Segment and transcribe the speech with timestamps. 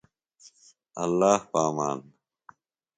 [1.03, 1.99] اللہ پہ امان۔